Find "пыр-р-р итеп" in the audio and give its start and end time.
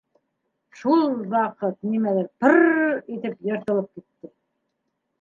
2.41-3.49